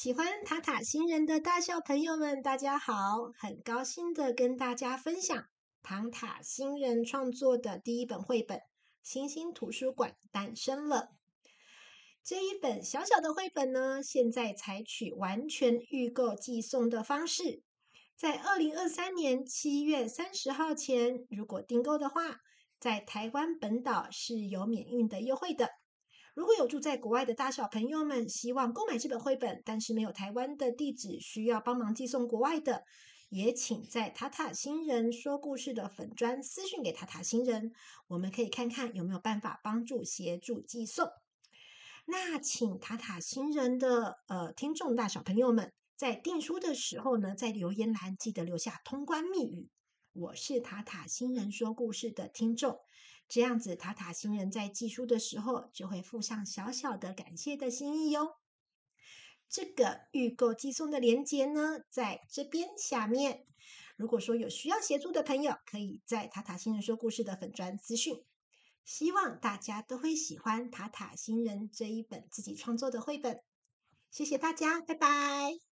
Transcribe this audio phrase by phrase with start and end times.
[0.00, 3.32] 喜欢塔塔星人的大小朋友们，大家好！
[3.36, 5.48] 很高兴的跟大家分享
[5.82, 8.58] 唐塔星人创作的第一本绘本
[9.02, 10.96] 《星星图书馆诞生了》。
[12.22, 17.64] 这一本小小的绘本呢，现在采取完全预购寄送的方式，
[18.14, 22.36] 在二零二三年七月三十号前，如果订购的话，
[22.78, 25.68] 在台湾本岛是有免运的优惠的。
[26.38, 32.84] 如果有住在国外的大小朋友们，希望购买这本绘本，但是没有台湾的地址，需要帮忙寄送国外的，
[33.28, 37.72] 也请在塔塔星人说故事的粉专私讯给塔塔星人，
[38.06, 41.10] 我们可以看看有没有办法帮助协助寄送。
[42.04, 49.68] 那请塔塔星人的呃听众大小朋友们，在订书的时候呢，在留言栏记得留下通关密语。
[50.12, 52.78] 我是塔塔星人说故事的听众，
[53.28, 58.36] 这样子塔塔星人在寄书的时候就会附上小小的感谢的心意哟。
[59.48, 63.46] 这个预购寄送的链接呢，在这边下面。
[63.96, 68.24] 如果说有需要协助的朋友，可以在塔塔星人说故事的粉专资讯。
[68.84, 73.42] 希望大家都会喜欢塔塔星人这一本自己创作的绘本。
[74.10, 75.67] 谢谢大家，拜拜。